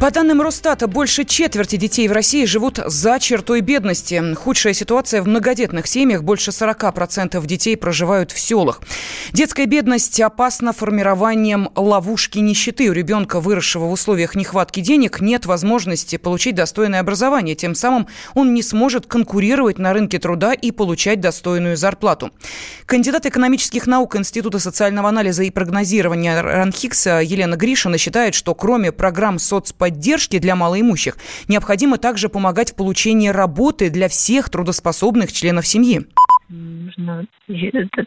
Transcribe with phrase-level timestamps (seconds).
[0.00, 4.34] По данным Росстата, больше четверти детей в России живут за чертой бедности.
[4.34, 6.22] Худшая ситуация в многодетных семьях.
[6.22, 8.80] Больше 40% детей проживают в селах.
[9.34, 12.88] Детская бедность опасна формированием ловушки нищеты.
[12.88, 17.54] У ребенка, выросшего в условиях нехватки денег, нет возможности получить достойное образование.
[17.54, 22.30] Тем самым он не сможет конкурировать на рынке труда и получать достойную зарплату.
[22.86, 29.38] Кандидат экономических наук Института социального анализа и прогнозирования РАНХИКСа Елена Гришина считает, что кроме программ
[29.38, 31.16] соцподдержки поддержки для малоимущих.
[31.48, 36.06] Необходимо также помогать в получении работы для всех трудоспособных членов семьи.
[36.48, 37.26] Нужно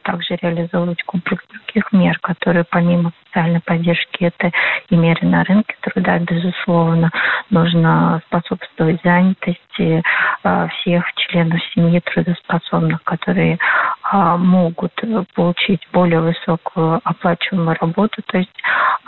[0.03, 4.51] также реализовывать комплекс других мер, которые помимо социальной поддержки, это
[4.89, 7.09] и меры на рынке труда, безусловно,
[7.49, 10.03] нужно способствовать занятости
[10.43, 13.57] а, всех членов семьи трудоспособных, которые
[14.03, 14.93] а, могут
[15.33, 18.53] получить более высокую оплачиваемую работу, то есть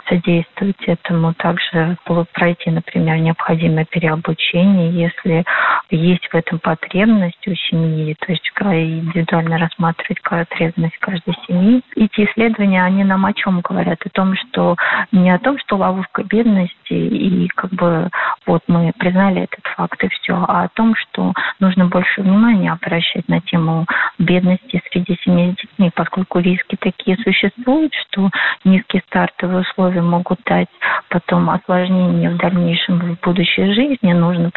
[0.08, 1.96] содействовать этому, также
[2.32, 5.44] пройти, например, необходимое переобучение, если
[5.90, 11.82] есть в этом потребность у семьи, то есть индивидуально рассматривать потребность каждой семьи.
[11.94, 14.00] Эти исследования, они нам о чем говорят?
[14.04, 14.76] О том, что
[15.12, 18.10] не о том, что ловушка бедности и как бы
[18.46, 23.28] вот мы признали этот факт и все, а о том, что нужно больше внимания обращать
[23.28, 23.86] на тему
[24.18, 28.30] бедности среди семей с детьми, поскольку риски такие существуют, что
[28.64, 30.68] низкие стартовые условия могут дать
[31.08, 34.12] потом осложнения в дальнейшем в будущей жизни.
[34.12, 34.50] Нужно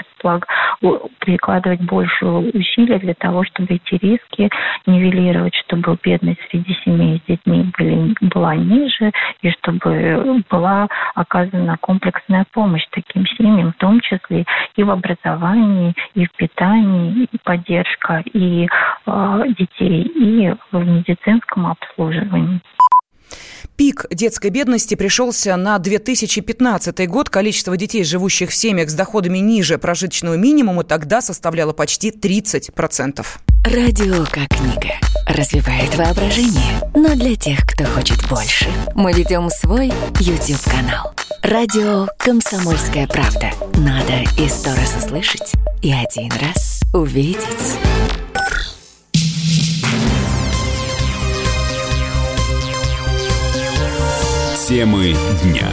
[1.20, 4.50] прикладывать больше усилий для того, чтобы эти риски
[4.86, 11.78] нивелировать, чтобы бедность среди семей с детьми были, была ниже, и чтобы была оказана
[12.20, 18.24] комплексная помощь таким семьям, в том числе и в образовании, и в питании, и поддержка
[18.34, 18.68] и
[19.06, 22.62] э, детей, и в медицинском обслуживании.
[23.78, 27.30] Пик детской бедности пришелся на 2015 год.
[27.30, 33.26] Количество детей, живущих в семьях с доходами ниже прожиточного минимума, тогда составляло почти 30%.
[33.66, 34.96] Радио как книга.
[35.28, 36.82] Развивает воображение.
[36.96, 38.68] Но для тех, кто хочет больше.
[38.96, 41.14] Мы ведем свой YouTube-канал.
[41.42, 43.52] Радио «Комсомольская правда».
[43.76, 47.40] Надо и сто раз услышать, и один раз увидеть.
[54.68, 55.72] Темы дня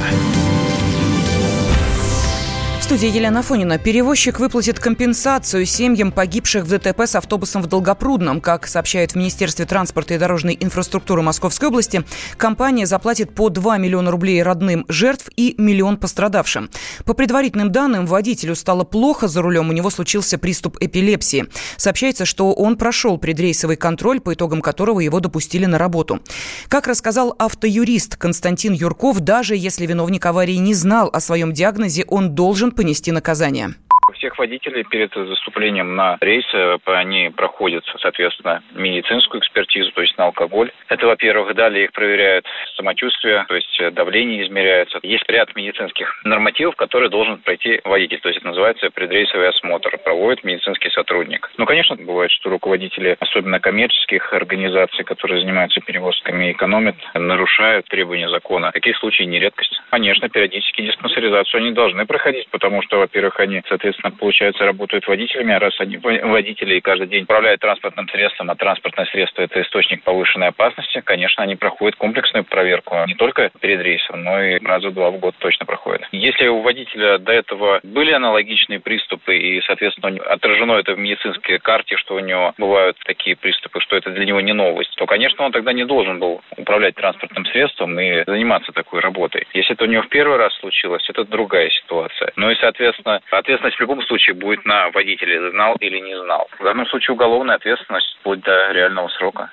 [2.87, 3.79] студии Елена Фонина.
[3.79, 8.41] Перевозчик выплатит компенсацию семьям погибших в ДТП с автобусом в Долгопрудном.
[8.41, 12.05] Как сообщает в Министерстве транспорта и дорожной инфраструктуры Московской области,
[12.37, 16.71] компания заплатит по 2 миллиона рублей родным жертв и миллион пострадавшим.
[17.05, 21.47] По предварительным данным, водителю стало плохо за рулем, у него случился приступ эпилепсии.
[21.77, 26.21] Сообщается, что он прошел предрейсовый контроль, по итогам которого его допустили на работу.
[26.69, 32.37] Как рассказал автоюрист Константин Юрков, даже если виновник аварии не знал о своем диагнозе, он
[32.37, 33.69] должен понести наказание.
[34.15, 40.27] Всех водителей перед заступлением на рейс э, они проходят, соответственно, медицинскую экспертизу, то есть на
[40.27, 40.71] алкоголь.
[40.89, 41.55] Это, во-первых.
[41.55, 42.47] Далее их проверяют
[42.77, 44.99] самочувствие, то есть э, давление измеряется.
[45.03, 48.21] Есть ряд медицинских нормативов, которые должен пройти водитель.
[48.21, 49.97] То есть это называется предрейсовый осмотр.
[49.99, 51.51] Проводит медицинский сотрудник.
[51.57, 58.29] Ну, конечно, бывает, что руководители, особенно коммерческих организаций, которые занимаются перевозками и экономят, нарушают требования
[58.29, 58.73] закона.
[58.73, 59.81] Такие случаи не редкость.
[59.91, 65.59] Конечно, периодически диспансеризацию они должны проходить, потому что, во-первых, они, соответственно, получается, работают водителями, а
[65.59, 71.03] раз они водители каждый день управляют транспортным средством, а транспортное средство– это источник повышенной опасности,
[71.05, 75.35] конечно, они проходят комплексную проверку не только перед рейсом, но и раза два в год
[75.39, 76.07] точно проходят.
[76.13, 81.97] Если у водителя до этого были аналогичные приступы, и, соответственно, отражено это в медицинской карте,
[81.97, 85.51] что у него бывают такие приступы, что это для него не новость, то, конечно, он
[85.51, 89.49] тогда не должен был управлять транспортным средством и заниматься такой работой.
[89.55, 92.33] Если это у него в первый раз случилось, это другая ситуация.
[92.37, 96.47] Ну и, соответственно, ответственность в любом случае будет на водителе, знал или не знал.
[96.61, 99.51] В данном случае уголовная ответственность вплоть до реального срока.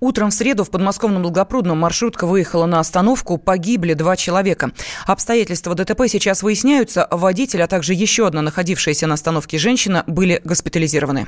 [0.00, 3.38] Утром в среду в подмосковном Долгопрудном маршрутка выехала на остановку.
[3.38, 4.72] Погибли два человека.
[5.06, 7.08] Обстоятельства ДТП сейчас выясняются.
[7.10, 11.26] Водитель, а также еще одна находившаяся на остановке женщина были госпитализированы.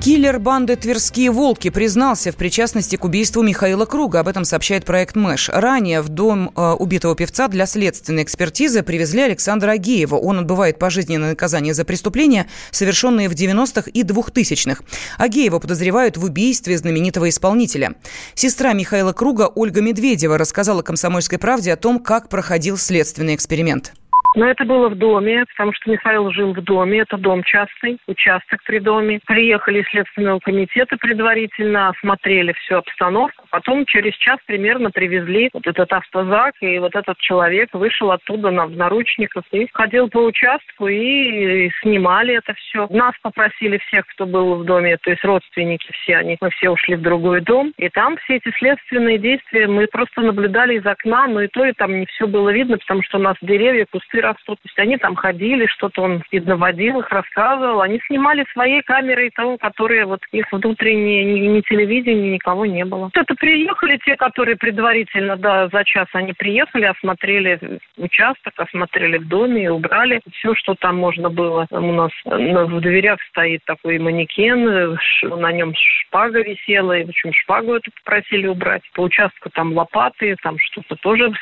[0.00, 4.20] Киллер банды «Тверские волки» признался в причастности к убийству Михаила Круга.
[4.20, 5.48] Об этом сообщает проект «Мэш».
[5.48, 10.14] Ранее в дом э, убитого певца для следственной экспертизы привезли Александра Агеева.
[10.14, 14.84] Он отбывает пожизненное наказание за преступления, совершенные в 90-х и 2000-х.
[15.18, 17.94] Агеева подозревают в убийстве знаменитого исполнителя.
[18.34, 23.92] Сестра Михаила Круга Ольга Медведева рассказала «Комсомольской правде» о том, как проходил следственный эксперимент
[24.36, 27.00] Но это было в доме, потому что Михаил жил в доме.
[27.00, 29.18] Это дом частный, участок при доме.
[29.26, 33.46] Приехали из Следственного комитета предварительно, осмотрели всю обстановку.
[33.50, 38.66] Потом через час примерно привезли вот этот автозак, и вот этот человек вышел оттуда на,
[38.66, 42.86] в наручниках и ходил по участку и, и снимали это все.
[42.90, 46.96] Нас попросили всех, кто был в доме, то есть родственники все, они, мы все ушли
[46.96, 47.72] в другой дом.
[47.78, 51.72] И там все эти следственные действия мы просто наблюдали из окна, но и то, и
[51.72, 54.58] там не все было видно, потому что у нас деревья, кусты растут.
[54.60, 57.80] То есть они там ходили, что-то он, видно, водил их, рассказывал.
[57.80, 63.10] Они снимали своей камерой того, которые вот их внутренние, ни, ни телевидения, никого не было.
[63.14, 69.64] Это приехали те, которые предварительно, да, за час они приехали, осмотрели участок, осмотрели в доме
[69.64, 71.66] и убрали все, что там можно было.
[71.70, 77.74] У нас в дверях стоит такой манекен, на нем шпага висела, и, в общем, шпагу
[77.74, 78.82] эту попросили убрать.
[78.94, 81.32] По участку там лопаты, там что-то тоже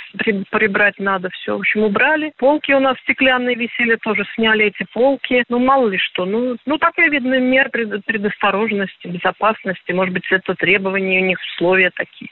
[0.50, 1.56] прибрать надо, все.
[1.56, 2.32] В общем, убрали.
[2.64, 5.44] Полки у нас стеклянные висели, тоже сняли эти полки.
[5.50, 6.24] Ну, мало ли что.
[6.24, 9.92] Ну, ну такая, видно, мер предосторожности, безопасности.
[9.92, 12.30] Может быть, это требования у них, условия такие.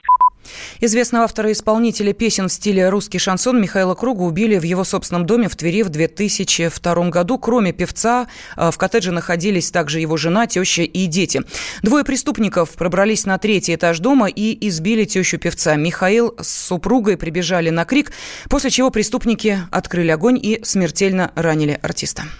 [0.79, 5.25] Известного автора и исполнителя песен в стиле русский шансон Михаила Круга убили в его собственном
[5.25, 7.37] доме в Твери в 2002 году.
[7.37, 11.41] Кроме певца, э, в коттедже находились также его жена, теща и дети.
[11.81, 15.75] Двое преступников пробрались на третий этаж дома и избили тещу певца.
[15.75, 18.11] Михаил с супругой прибежали на крик,
[18.49, 22.23] после чего преступники открыли огонь и смертельно ранили артиста.